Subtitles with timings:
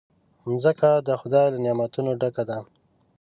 [0.53, 2.57] مځکه د خدای له نعمتونو ډکه ده.